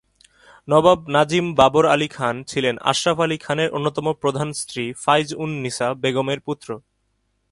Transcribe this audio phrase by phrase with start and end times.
[0.67, 6.69] নবাব নাজিম বাবর আলী খান ছিলেন আশরাফ আলী খানের অন্যতম প্রধান স্ত্রী ফাইজ-উন-নিসা বেগমের পুত্র।